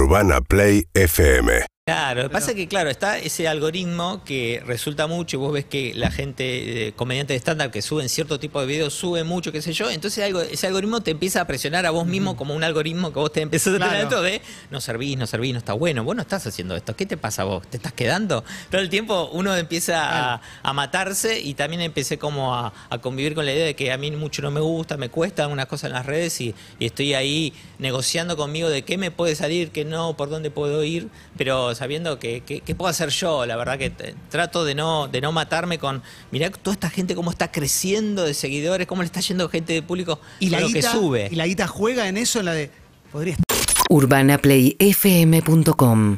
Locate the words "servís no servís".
14.80-15.52